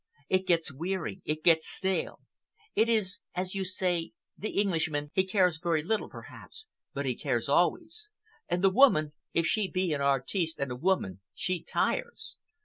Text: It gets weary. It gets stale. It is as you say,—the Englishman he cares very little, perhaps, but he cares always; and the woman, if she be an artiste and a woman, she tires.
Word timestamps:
It 0.29 0.47
gets 0.47 0.73
weary. 0.73 1.21
It 1.25 1.43
gets 1.43 1.69
stale. 1.69 2.21
It 2.73 2.89
is 2.89 3.21
as 3.35 3.53
you 3.53 3.63
say,—the 3.63 4.49
Englishman 4.49 5.11
he 5.13 5.23
cares 5.27 5.59
very 5.59 5.83
little, 5.83 6.09
perhaps, 6.09 6.65
but 6.91 7.05
he 7.05 7.13
cares 7.15 7.47
always; 7.47 8.09
and 8.49 8.63
the 8.63 8.71
woman, 8.71 9.13
if 9.35 9.45
she 9.45 9.69
be 9.69 9.93
an 9.93 10.01
artiste 10.01 10.57
and 10.57 10.71
a 10.71 10.75
woman, 10.75 11.21
she 11.35 11.61
tires. 11.61 12.39